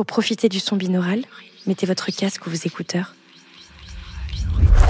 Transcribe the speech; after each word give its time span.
Pour 0.00 0.06
profiter 0.06 0.48
du 0.48 0.60
son 0.60 0.76
binaural, 0.76 1.26
mettez 1.66 1.84
votre 1.84 2.10
casque 2.10 2.46
ou 2.46 2.48
vos 2.48 2.56
écouteurs. 2.56 3.14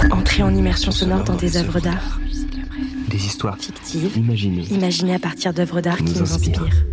Entrez 0.09 0.41
en 0.41 0.55
immersion 0.55 0.93
sonore 0.93 1.25
dans 1.25 1.35
des 1.35 1.57
œuvres 1.57 1.81
d'art. 1.81 2.21
Des 3.09 3.25
histoires 3.25 3.57
fictives, 3.57 4.15
imaginées. 4.15 4.63
Imaginées 4.71 5.15
à 5.15 5.19
partir 5.19 5.53
d'œuvres 5.53 5.81
d'art 5.81 5.97
qui 5.97 6.13
nous 6.13 6.21
inspirent. 6.21 6.85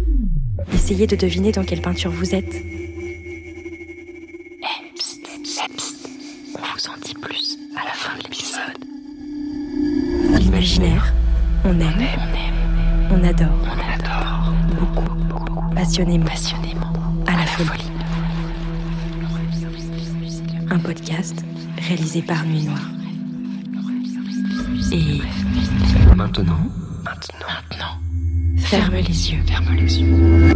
Essayez 0.75 1.07
de 1.07 1.15
deviner 1.15 1.53
dans 1.53 1.63
quelle 1.63 1.81
peinture 1.81 2.11
vous 2.11 2.35
êtes. 2.35 2.57
On 6.57 6.75
vous 6.75 6.89
en 6.89 6.99
dit 7.01 7.15
plus 7.15 7.57
à 7.77 7.85
la 7.85 7.93
fin 7.93 8.19
de 8.19 8.25
l'épisode. 8.25 8.81
L'imaginaire, 10.41 11.15
on 11.65 11.79
aime, 11.79 12.05
on 12.19 12.35
aime, 12.35 13.13
on 13.13 13.25
adore, 13.25 13.61
on 13.63 13.79
adore, 13.95 14.55
beaucoup, 14.77 15.15
beaucoup, 15.15 15.75
passionnément, 15.77 16.27
passionnément, 16.27 16.93
à 17.29 17.37
la 17.37 17.47
folie. 17.47 17.88
Un 20.71 20.79
podcast 20.79 21.45
réalisé 21.87 22.23
par 22.23 22.45
Nuit 22.45 22.65
Noire. 22.65 22.89
Et 24.93 25.21
Maintenant, 26.17 26.59
maintenant, 27.05 27.47
maintenant, 27.49 28.01
ferme 28.59 28.95
les 28.97 29.31
yeux. 29.33 29.43
ferme 29.47 29.75
les 29.75 30.01
yeux 30.01 30.55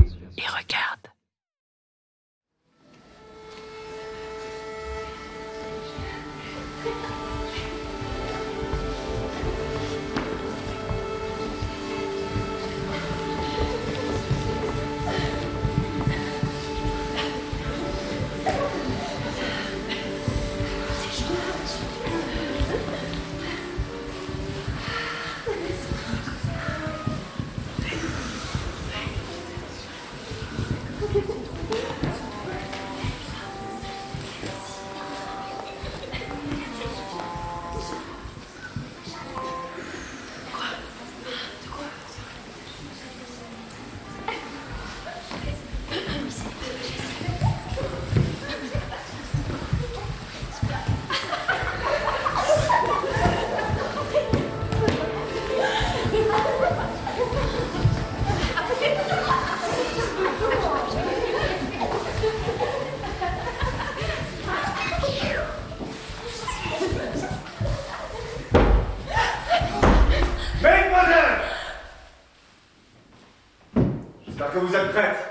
Que 74.51 74.59
vous 74.59 74.75
êtes 74.75 74.93
prêtes. 74.93 75.31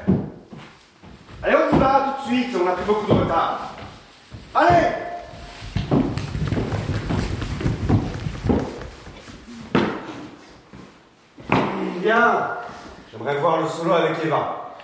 Allez, 1.43 1.55
on 1.55 1.75
y 1.75 1.79
va 1.79 2.17
tout 2.23 2.29
de 2.29 2.35
suite, 2.35 2.55
on 2.55 2.67
a 2.67 2.71
pris 2.71 2.85
beaucoup 2.85 3.13
de 3.13 3.19
retard. 3.19 3.73
Allez 4.55 4.87
Bien, 12.01 12.47
j'aimerais 13.11 13.35
voir 13.35 13.61
le 13.61 13.67
solo 13.67 13.93
avec 13.93 14.25
Eva. 14.25 14.75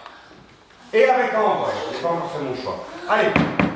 Et 0.93 1.05
avec 1.05 1.33
Ambre, 1.33 1.71
j'ai 1.91 1.97
pas 1.99 2.09
encore 2.09 2.31
fait 2.31 2.43
mon 2.43 2.55
choix. 2.55 2.85
Allez 3.09 3.66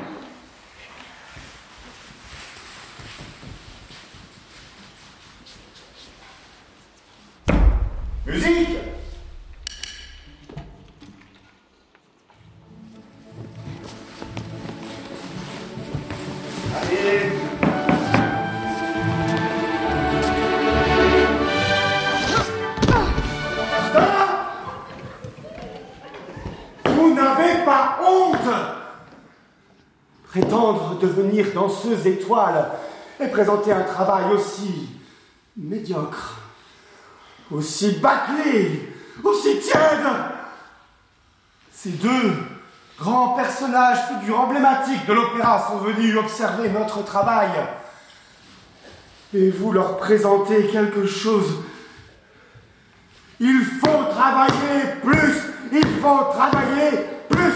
Prétendre 30.31 30.97
devenir 30.99 31.53
danseuse 31.53 32.07
étoile 32.07 32.71
et 33.19 33.27
présenter 33.27 33.71
un 33.71 33.83
travail 33.83 34.33
aussi 34.33 34.89
médiocre 35.55 36.41
aussi 37.51 37.99
bâclé, 37.99 38.93
aussi 39.23 39.59
tiède. 39.59 40.07
Ces 41.71 41.91
deux 41.91 42.33
grands 42.97 43.29
personnages, 43.29 44.07
figures 44.07 44.39
emblématiques 44.39 45.05
de 45.05 45.13
l'opéra, 45.13 45.67
sont 45.67 45.77
venus 45.77 46.15
observer 46.17 46.69
notre 46.69 47.03
travail. 47.03 47.49
Et 49.33 49.49
vous 49.49 49.71
leur 49.71 49.97
présentez 49.97 50.67
quelque 50.67 51.05
chose. 51.07 51.63
Il 53.39 53.63
faut 53.63 54.03
travailler 54.11 54.95
plus, 55.03 55.41
il 55.71 55.87
faut 56.01 56.23
travailler 56.31 56.99
plus. 57.29 57.53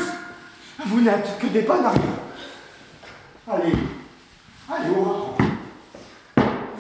Vous 0.87 1.01
n'êtes 1.01 1.37
que 1.39 1.47
des 1.47 1.61
bonnes 1.61 1.85
rien. 1.85 2.24
Allez, 3.47 3.73
allez, 4.67 4.89
on 4.97 5.35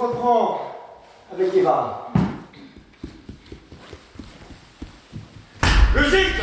reprend. 0.01 0.61
Avec 1.31 1.53
Eva. 1.53 2.11
Musique 5.95 6.41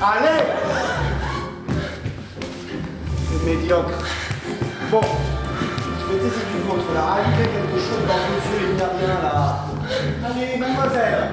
Allez 0.00 0.44
C'est 3.26 3.44
médiocre. 3.44 3.98
Bon, 4.92 5.00
je 5.02 6.12
vais 6.12 6.22
tester 6.22 6.46
du 6.54 6.62
vôtre 6.68 6.92
là. 6.94 7.16
Allumez 7.16 7.48
quelque 7.48 7.78
chose 7.78 8.06
dans 8.06 8.14
vos 8.14 8.38
yeux, 8.38 8.68
il 8.70 8.76
n'y 8.76 8.80
a 8.80 8.86
rien 8.86 9.20
là. 9.20 9.64
Allez, 10.24 10.56
mademoiselle 10.56 11.30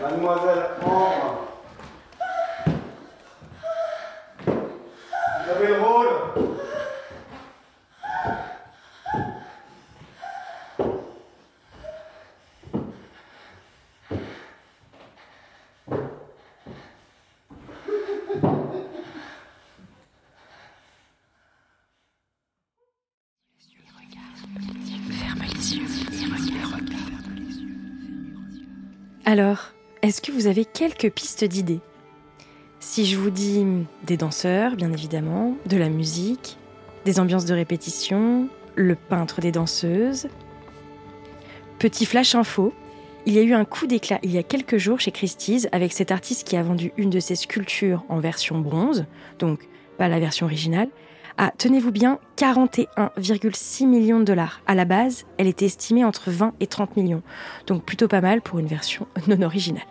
Mademoiselle 0.00 0.64
Ambre 0.82 1.46
Vous 4.46 5.50
avez 5.50 5.66
le 5.66 5.80
rôle. 5.82 6.06
Alors, 29.26 29.70
est-ce 30.02 30.22
que 30.22 30.32
vous 30.32 30.46
avez 30.46 30.64
quelques 30.64 31.10
pistes 31.10 31.44
d'idées? 31.44 31.80
Si 32.80 33.04
je 33.04 33.18
vous 33.18 33.30
dis 33.30 33.66
des 34.04 34.16
danseurs, 34.16 34.76
bien 34.76 34.92
évidemment, 34.92 35.56
de 35.66 35.76
la 35.76 35.90
musique, 35.90 36.56
des 37.04 37.20
ambiances 37.20 37.44
de 37.44 37.54
répétition, 37.54 38.48
le 38.74 38.94
peintre 38.94 39.40
des 39.40 39.52
danseuses. 39.52 40.28
Petit 41.78 42.06
flash 42.06 42.34
info, 42.34 42.72
il 43.26 43.34
y 43.34 43.38
a 43.38 43.42
eu 43.42 43.52
un 43.52 43.66
coup 43.66 43.86
d'éclat 43.86 44.18
il 44.22 44.30
y 44.30 44.38
a 44.38 44.42
quelques 44.42 44.78
jours 44.78 45.00
chez 45.00 45.10
Christie's 45.10 45.68
avec 45.72 45.92
cet 45.92 46.10
artiste 46.10 46.46
qui 46.46 46.56
a 46.56 46.62
vendu 46.62 46.92
une 46.96 47.10
de 47.10 47.20
ses 47.20 47.36
sculptures 47.36 48.04
en 48.08 48.18
version 48.18 48.58
bronze, 48.58 49.04
donc 49.38 49.68
pas 49.98 50.08
la 50.08 50.18
version 50.18 50.46
originale, 50.46 50.88
à, 51.40 51.52
tenez-vous 51.56 51.90
bien, 51.90 52.18
41,6 52.36 53.86
millions 53.86 54.20
de 54.20 54.24
dollars. 54.24 54.60
À 54.66 54.74
la 54.74 54.84
base, 54.84 55.24
elle 55.38 55.46
était 55.46 55.64
estimée 55.64 56.04
entre 56.04 56.30
20 56.30 56.52
et 56.60 56.66
30 56.66 56.98
millions, 56.98 57.22
donc 57.66 57.82
plutôt 57.82 58.08
pas 58.08 58.20
mal 58.20 58.42
pour 58.42 58.58
une 58.58 58.66
version 58.66 59.06
non 59.26 59.40
originale. 59.40 59.86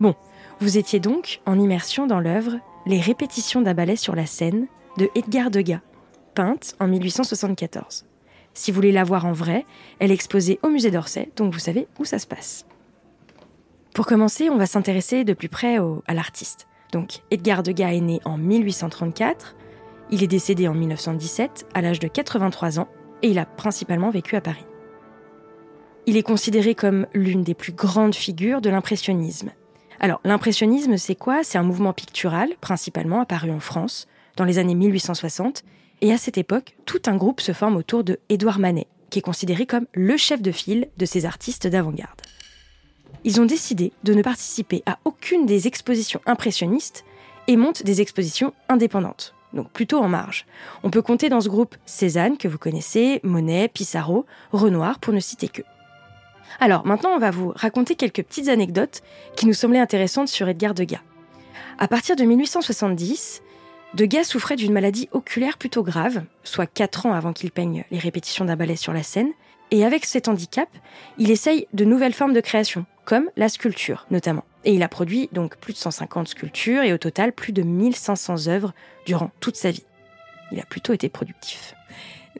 Bon, 0.00 0.14
vous 0.58 0.78
étiez 0.78 0.98
donc 0.98 1.42
en 1.44 1.58
immersion 1.58 2.06
dans 2.06 2.18
l'œuvre 2.18 2.58
Les 2.86 2.98
répétitions 2.98 3.60
d'un 3.60 3.74
ballet 3.74 3.96
sur 3.96 4.16
la 4.16 4.24
scène 4.24 4.68
de 4.96 5.10
Edgar 5.14 5.50
Degas, 5.50 5.80
peinte 6.34 6.74
en 6.80 6.88
1874. 6.88 8.06
Si 8.54 8.70
vous 8.70 8.76
voulez 8.76 8.90
la 8.90 9.04
voir 9.04 9.26
en 9.26 9.32
vrai, 9.32 9.66
elle 9.98 10.10
est 10.10 10.14
exposée 10.14 10.58
au 10.62 10.70
musée 10.70 10.90
d'Orsay, 10.90 11.28
donc 11.36 11.52
vous 11.52 11.58
savez 11.58 11.88
où 11.98 12.06
ça 12.06 12.18
se 12.18 12.26
passe. 12.26 12.64
Pour 13.92 14.06
commencer, 14.06 14.48
on 14.48 14.56
va 14.56 14.64
s'intéresser 14.64 15.24
de 15.24 15.34
plus 15.34 15.50
près 15.50 15.76
à 15.76 16.14
l'artiste. 16.14 16.68
Donc, 16.92 17.20
Edgar 17.30 17.62
Degas 17.62 17.92
est 17.92 18.00
né 18.00 18.20
en 18.24 18.38
1834, 18.38 19.56
il 20.10 20.22
est 20.22 20.28
décédé 20.28 20.68
en 20.68 20.74
1917 20.74 21.66
à 21.74 21.80
l'âge 21.80 21.98
de 21.98 22.08
83 22.08 22.78
ans 22.78 22.88
et 23.22 23.28
il 23.28 23.38
a 23.38 23.46
principalement 23.46 24.10
vécu 24.10 24.36
à 24.36 24.40
Paris. 24.40 24.66
Il 26.06 26.16
est 26.16 26.22
considéré 26.22 26.74
comme 26.74 27.06
l'une 27.14 27.42
des 27.42 27.54
plus 27.54 27.72
grandes 27.72 28.14
figures 28.14 28.60
de 28.60 28.70
l'impressionnisme. 28.70 29.50
Alors, 29.98 30.20
l'impressionnisme, 30.24 30.96
c'est 30.96 31.14
quoi? 31.14 31.42
C'est 31.42 31.58
un 31.58 31.62
mouvement 31.62 31.92
pictural, 31.92 32.50
principalement 32.60 33.20
apparu 33.20 33.50
en 33.50 33.60
France, 33.60 34.06
dans 34.36 34.44
les 34.44 34.58
années 34.58 34.74
1860, 34.74 35.64
et 36.02 36.12
à 36.12 36.18
cette 36.18 36.38
époque, 36.38 36.76
tout 36.84 37.02
un 37.06 37.16
groupe 37.16 37.40
se 37.40 37.52
forme 37.52 37.76
autour 37.76 38.04
de 38.04 38.20
Édouard 38.28 38.58
Manet, 38.58 38.86
qui 39.10 39.18
est 39.18 39.22
considéré 39.22 39.66
comme 39.66 39.86
le 39.94 40.16
chef 40.16 40.42
de 40.42 40.52
file 40.52 40.88
de 40.96 41.06
ces 41.06 41.24
artistes 41.24 41.66
d'avant-garde. 41.66 42.20
Ils 43.24 43.40
ont 43.40 43.46
décidé 43.46 43.92
de 44.04 44.14
ne 44.14 44.22
participer 44.22 44.82
à 44.86 44.98
aucune 45.04 45.46
des 45.46 45.66
expositions 45.66 46.20
impressionnistes 46.26 47.04
et 47.48 47.56
montent 47.56 47.82
des 47.82 48.00
expositions 48.00 48.52
indépendantes, 48.68 49.34
donc 49.52 49.70
plutôt 49.70 49.98
en 49.98 50.08
marge. 50.08 50.46
On 50.82 50.90
peut 50.90 51.02
compter 51.02 51.28
dans 51.28 51.40
ce 51.40 51.48
groupe 51.48 51.76
Cézanne, 51.86 52.36
que 52.36 52.48
vous 52.48 52.58
connaissez, 52.58 53.20
Monet, 53.22 53.68
Pissarro, 53.68 54.26
Renoir, 54.52 54.98
pour 54.98 55.12
ne 55.12 55.20
citer 55.20 55.48
que. 55.48 55.62
Alors 56.60 56.86
maintenant, 56.86 57.10
on 57.10 57.18
va 57.18 57.30
vous 57.30 57.52
raconter 57.54 57.94
quelques 57.94 58.22
petites 58.22 58.48
anecdotes 58.48 59.02
qui 59.36 59.46
nous 59.46 59.54
semblaient 59.54 59.78
intéressantes 59.78 60.28
sur 60.28 60.48
Edgar 60.48 60.74
Degas. 60.74 61.00
À 61.78 61.88
partir 61.88 62.16
de 62.16 62.24
1870, 62.24 63.42
Degas 63.94 64.24
souffrait 64.24 64.56
d'une 64.56 64.72
maladie 64.72 65.08
oculaire 65.12 65.58
plutôt 65.58 65.82
grave, 65.82 66.22
soit 66.44 66.66
4 66.66 67.06
ans 67.06 67.12
avant 67.12 67.32
qu'il 67.32 67.50
peigne 67.50 67.84
les 67.90 67.98
répétitions 67.98 68.44
d'un 68.44 68.56
ballet 68.56 68.76
sur 68.76 68.92
la 68.92 69.02
scène, 69.02 69.30
et 69.70 69.84
avec 69.84 70.04
cet 70.04 70.28
handicap, 70.28 70.68
il 71.18 71.30
essaye 71.30 71.66
de 71.72 71.84
nouvelles 71.84 72.12
formes 72.12 72.32
de 72.32 72.40
création, 72.40 72.86
comme 73.06 73.30
la 73.36 73.48
sculpture 73.48 74.06
notamment. 74.10 74.44
Et 74.66 74.74
il 74.74 74.82
a 74.82 74.88
produit 74.88 75.30
donc 75.32 75.56
plus 75.56 75.72
de 75.72 75.78
150 75.78 76.28
sculptures 76.28 76.82
et 76.82 76.92
au 76.92 76.98
total 76.98 77.32
plus 77.32 77.52
de 77.52 77.62
1500 77.62 78.48
œuvres 78.48 78.74
durant 79.06 79.30
toute 79.40 79.56
sa 79.56 79.70
vie. 79.70 79.86
Il 80.52 80.60
a 80.60 80.64
plutôt 80.64 80.92
été 80.92 81.08
productif. 81.08 81.74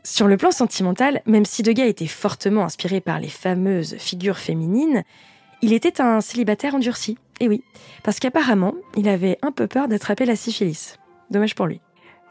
Sur 0.05 0.29
le 0.29 0.37
plan 0.37 0.51
sentimental, 0.51 1.23
même 1.25 1.45
si 1.45 1.63
Degas 1.63 1.87
était 1.87 2.07
fortement 2.07 2.65
inspiré 2.65 3.01
par 3.01 3.19
les 3.19 3.29
fameuses 3.29 3.97
figures 3.97 4.39
féminines, 4.39 5.03
il 5.63 5.73
était 5.73 6.01
un 6.01 6.21
célibataire 6.21 6.75
endurci. 6.75 7.17
Et 7.41 7.49
oui, 7.49 7.63
parce 8.03 8.21
qu'apparemment, 8.21 8.75
il 8.97 9.09
avait 9.09 9.39
un 9.43 9.53
peu 9.53 9.67
peur 9.67 9.89
d'attraper 9.89 10.27
la 10.27 10.37
syphilis. 10.37 10.99
Dommage 11.31 11.55
pour 11.55 11.67
lui. 11.67 11.81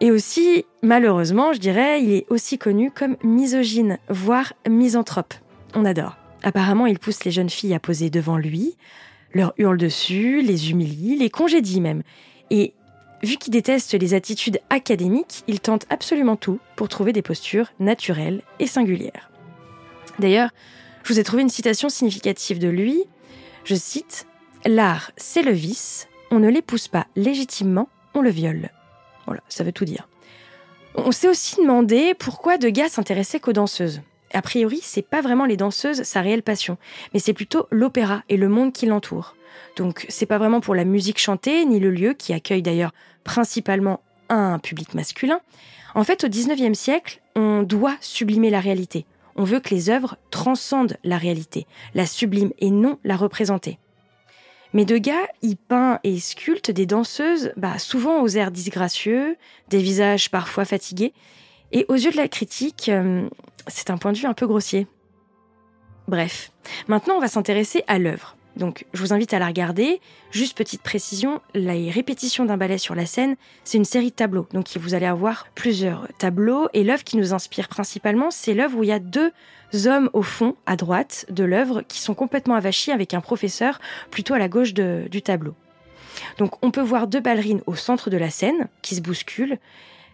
Et 0.01 0.11
aussi, 0.11 0.65
malheureusement, 0.81 1.53
je 1.53 1.59
dirais, 1.59 2.01
il 2.03 2.11
est 2.11 2.25
aussi 2.29 2.57
connu 2.57 2.91
comme 2.91 3.17
misogyne, 3.23 3.97
voire 4.09 4.53
misanthrope. 4.69 5.33
On 5.73 5.85
adore. 5.85 6.17
Apparemment, 6.45 6.85
il 6.85 6.99
pousse 6.99 7.23
les 7.23 7.31
jeunes 7.31 7.49
filles 7.49 7.73
à 7.73 7.79
poser 7.79 8.11
devant 8.11 8.37
lui, 8.37 8.77
leur 9.33 9.55
hurle 9.57 9.79
dessus, 9.79 10.43
les 10.43 10.69
humilie, 10.69 11.17
les 11.17 11.31
congédie 11.31 11.81
même. 11.81 12.03
Et 12.51 12.75
vu 13.23 13.37
qu'il 13.37 13.51
déteste 13.51 13.95
les 13.95 14.13
attitudes 14.13 14.59
académiques, 14.69 15.43
il 15.47 15.59
tente 15.59 15.87
absolument 15.89 16.35
tout 16.35 16.59
pour 16.75 16.87
trouver 16.87 17.13
des 17.13 17.23
postures 17.23 17.73
naturelles 17.79 18.43
et 18.59 18.67
singulières. 18.67 19.31
D'ailleurs, 20.19 20.51
je 21.03 21.13
vous 21.13 21.19
ai 21.19 21.23
trouvé 21.23 21.41
une 21.41 21.49
citation 21.49 21.89
significative 21.89 22.59
de 22.59 22.69
lui. 22.69 23.03
Je 23.63 23.73
cite 23.73 24.27
L'art, 24.67 25.11
c'est 25.17 25.41
le 25.41 25.51
vice, 25.51 26.07
on 26.29 26.37
ne 26.37 26.49
l'épouse 26.49 26.87
pas 26.87 27.07
légitimement, 27.15 27.89
on 28.13 28.21
le 28.21 28.29
viole. 28.29 28.69
Voilà, 29.25 29.41
ça 29.49 29.63
veut 29.63 29.71
tout 29.71 29.85
dire. 29.85 30.07
On 30.93 31.11
s'est 31.11 31.27
aussi 31.27 31.55
demandé 31.57 32.13
pourquoi 32.13 32.59
Degas 32.59 32.89
s'intéressait 32.89 33.39
qu'aux 33.39 33.51
danseuses. 33.51 34.01
A 34.35 34.41
priori, 34.41 34.81
c'est 34.83 35.01
pas 35.01 35.21
vraiment 35.21 35.45
les 35.45 35.55
danseuses 35.55 36.03
sa 36.03 36.19
réelle 36.19 36.43
passion, 36.43 36.77
mais 37.13 37.21
c'est 37.21 37.31
plutôt 37.31 37.67
l'opéra 37.71 38.23
et 38.27 38.35
le 38.35 38.49
monde 38.49 38.73
qui 38.73 38.85
l'entoure. 38.85 39.37
Donc, 39.77 40.05
c'est 40.09 40.25
pas 40.25 40.37
vraiment 40.37 40.59
pour 40.59 40.75
la 40.75 40.83
musique 40.83 41.19
chantée, 41.19 41.63
ni 41.63 41.79
le 41.79 41.89
lieu, 41.89 42.13
qui 42.13 42.33
accueille 42.33 42.61
d'ailleurs 42.61 42.93
principalement 43.23 44.01
un 44.27 44.59
public 44.59 44.93
masculin. 44.93 45.39
En 45.93 46.03
fait, 46.03 46.25
au 46.25 46.27
XIXe 46.27 46.77
siècle, 46.77 47.21
on 47.37 47.63
doit 47.63 47.95
sublimer 48.01 48.49
la 48.49 48.59
réalité. 48.59 49.05
On 49.37 49.45
veut 49.45 49.61
que 49.61 49.73
les 49.73 49.89
œuvres 49.89 50.17
transcendent 50.31 50.97
la 51.05 51.17
réalité, 51.17 51.65
la 51.93 52.05
sublime 52.05 52.51
et 52.59 52.71
non 52.71 52.99
la 53.05 53.15
représenter. 53.15 53.79
Mais 54.73 54.83
Degas, 54.83 55.27
il 55.43 55.55
peint 55.55 56.01
et 56.03 56.19
sculpte 56.19 56.71
des 56.71 56.85
danseuses, 56.85 57.53
bah, 57.55 57.79
souvent 57.79 58.21
aux 58.21 58.27
airs 58.27 58.51
disgracieux, 58.51 59.37
des 59.69 59.79
visages 59.79 60.29
parfois 60.29 60.65
fatigués, 60.65 61.13
et 61.75 61.85
aux 61.89 61.95
yeux 61.95 62.11
de 62.11 62.17
la 62.17 62.29
critique, 62.29 62.87
euh, 62.87 63.27
c'est 63.67 63.89
un 63.89 63.97
point 63.97 64.13
de 64.13 64.17
vue 64.17 64.27
un 64.27 64.33
peu 64.33 64.47
grossier. 64.47 64.87
Bref, 66.07 66.51
maintenant 66.87 67.15
on 67.15 67.19
va 67.19 67.27
s'intéresser 67.27 67.83
à 67.87 67.99
l'œuvre. 67.99 68.37
Donc 68.55 68.85
je 68.93 69.01
vous 69.01 69.11
invite 69.11 69.33
à 69.33 69.39
la 69.39 69.47
regarder. 69.47 69.99
Juste 70.31 70.57
petite 70.57 70.81
précision, 70.81 71.41
les 71.53 71.91
répétitions 71.91 72.45
d'un 72.45 72.55
ballet 72.55 72.77
sur 72.77 72.95
la 72.95 73.05
scène, 73.05 73.35
c'est 73.65 73.77
une 73.77 73.83
série 73.83 74.11
de 74.11 74.15
tableaux. 74.15 74.47
Donc 74.53 74.69
vous 74.77 74.93
allez 74.93 75.05
avoir 75.05 75.47
plusieurs 75.53 76.07
tableaux 76.17 76.69
et 76.73 76.85
l'œuvre 76.85 77.03
qui 77.03 77.17
nous 77.17 77.33
inspire 77.33 77.67
principalement, 77.67 78.31
c'est 78.31 78.53
l'œuvre 78.53 78.77
où 78.77 78.83
il 78.83 78.89
y 78.89 78.93
a 78.93 78.99
deux 78.99 79.33
hommes 79.85 80.09
au 80.13 80.21
fond, 80.21 80.55
à 80.65 80.77
droite 80.77 81.25
de 81.29 81.43
l'œuvre, 81.43 81.81
qui 81.81 81.99
sont 81.99 82.13
complètement 82.13 82.55
avachis 82.55 82.93
avec 82.93 83.13
un 83.13 83.19
professeur 83.19 83.81
plutôt 84.11 84.33
à 84.33 84.39
la 84.39 84.47
gauche 84.47 84.73
du 84.73 85.21
tableau. 85.21 85.55
Donc 86.37 86.63
on 86.63 86.71
peut 86.71 86.81
voir 86.81 87.07
deux 87.07 87.19
ballerines 87.19 87.61
au 87.65 87.75
centre 87.75 88.09
de 88.09 88.15
la 88.15 88.29
scène 88.29 88.69
qui 88.81 88.95
se 88.95 89.01
bousculent. 89.01 89.59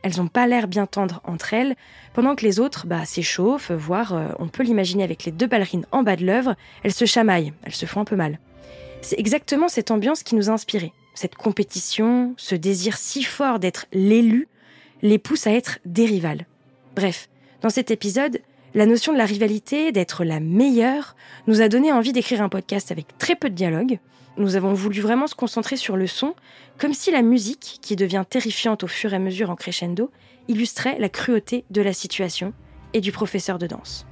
Elles 0.04 0.18
n'ont 0.18 0.28
pas 0.28 0.48
l'air 0.48 0.68
bien 0.68 0.88
tendres 0.88 1.22
entre 1.24 1.54
elles, 1.54 1.76
pendant 2.14 2.36
que 2.36 2.46
les 2.46 2.60
autres 2.60 2.88
bah, 2.88 3.06
s'échauffent, 3.06 3.72
voire 3.72 4.14
euh, 4.14 4.30
on 4.40 4.48
peut 4.48 4.64
l'imaginer 4.64 5.04
avec 5.04 5.26
les 5.26 5.32
deux 5.32 5.48
ballerines 5.48 5.86
en 5.92 6.04
bas 6.04 6.16
de 6.16 6.26
l'œuvre, 6.26 6.56
elles 6.84 6.94
se 6.94 7.06
chamaillent, 7.06 7.54
elles 7.64 7.76
se 7.76 7.86
font 7.86 8.02
un 8.02 8.06
peu 8.06 8.16
mal. 8.16 8.40
C'est 9.02 9.20
exactement 9.20 9.68
cette 9.68 9.92
ambiance 9.92 10.24
qui 10.24 10.36
nous 10.36 10.50
a 10.50 10.54
inspirés. 10.54 10.94
Cette 11.14 11.36
compétition, 11.36 12.34
ce 12.38 12.56
désir 12.56 12.98
si 12.98 13.24
fort 13.24 13.60
d'être 13.60 13.86
l'élu, 13.92 14.48
les 15.02 15.18
pousse 15.18 15.48
à 15.48 15.52
être 15.52 15.80
des 15.86 16.06
rivales. 16.06 16.46
Bref, 16.96 17.30
dans 17.62 17.70
cet 17.70 17.92
épisode, 17.92 18.40
la 18.74 18.86
notion 18.86 19.12
de 19.12 19.18
la 19.18 19.26
rivalité, 19.26 19.92
d'être 19.92 20.24
la 20.24 20.40
meilleure, 20.40 21.16
nous 21.48 21.62
a 21.62 21.68
donné 21.68 21.92
envie 21.92 22.14
d'écrire 22.14 22.42
un 22.42 22.50
podcast 22.50 22.92
avec 22.92 23.18
très 23.18 23.36
peu 23.36 23.50
de 23.50 23.56
dialogue. 23.56 24.00
Nous 24.38 24.56
avons 24.56 24.74
voulu 24.74 25.02
vraiment 25.02 25.28
se 25.28 25.36
concentrer 25.36 25.76
sur 25.76 25.98
le 25.98 26.08
son, 26.08 26.36
comme 26.78 26.94
si 26.94 27.12
la 27.12 27.22
musique, 27.22 27.80
qui 27.82 27.96
devient 27.96 28.24
terrifiante 28.28 28.84
au 28.84 28.88
fur 28.88 29.14
et 29.14 29.18
à 29.18 29.20
mesure 29.20 29.50
en 29.50 29.56
crescendo, 29.56 30.10
illustrait 30.48 30.98
la 31.00 31.10
cruauté 31.10 31.66
de 31.70 31.82
la 31.82 31.94
situation 31.94 32.54
et 32.94 33.02
du 33.02 33.12
professeur 33.12 33.60
de 33.60 33.68
danse. 33.68 34.06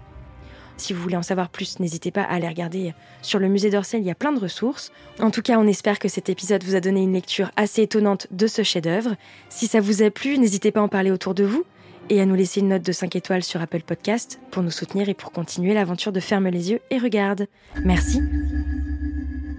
Si 0.80 0.94
vous 0.94 1.02
voulez 1.02 1.18
en 1.18 1.24
savoir 1.24 1.50
plus, 1.50 1.80
n'hésitez 1.80 2.10
pas 2.10 2.22
à 2.22 2.36
aller 2.36 2.48
regarder 2.48 2.94
sur 3.22 3.40
le 3.40 3.50
musée 3.50 3.70
d'Orsay, 3.70 3.98
il 4.00 4.06
y 4.06 4.12
a 4.12 4.16
plein 4.16 4.32
de 4.32 4.40
ressources. 4.40 4.92
En 5.20 5.30
tout 5.30 5.42
cas, 5.42 5.60
on 5.60 5.68
espère 5.68 6.00
que 6.00 6.08
cet 6.08 6.30
épisode 6.30 6.64
vous 6.64 6.76
a 6.76 6.80
donné 6.80 7.02
une 7.02 7.14
lecture 7.14 7.52
assez 7.58 7.82
étonnante 7.82 8.28
de 8.32 8.48
ce 8.48 8.64
chef-d'œuvre. 8.64 9.16
Si 9.50 9.68
ça 9.68 9.82
vous 9.82 10.04
a 10.04 10.10
plu, 10.10 10.38
n'hésitez 10.38 10.72
pas 10.72 10.80
à 10.80 10.84
en 10.84 10.88
parler 10.88 11.12
autour 11.12 11.34
de 11.34 11.44
vous 11.44 11.66
et 12.10 12.22
à 12.22 12.26
nous 12.26 12.36
laisser 12.36 12.62
une 12.62 12.70
note 12.70 12.82
de 12.82 12.92
5 12.94 13.16
étoiles 13.18 13.44
sur 13.44 13.62
Apple 13.62 13.82
Podcast 13.82 14.40
pour 14.52 14.64
nous 14.64 14.72
soutenir 14.72 15.10
et 15.10 15.14
pour 15.14 15.32
continuer 15.32 15.74
l'aventure 15.74 16.14
de 16.14 16.22
Ferme 16.22 16.48
les 16.48 16.72
yeux 16.72 16.80
et 16.92 16.98
regarde. 16.98 17.48
Merci. 17.84 18.22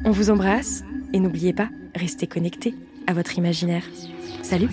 On 0.05 0.13
vous 0.13 0.31
embrasse 0.31 0.83
et 1.13 1.21
n'oubliez 1.21 1.53
pas, 1.53 1.69
restez 1.95 2.27
connectés 2.27 2.75
à 3.07 3.13
votre 3.13 3.37
imaginaire. 3.37 3.85
Salut 4.43 4.69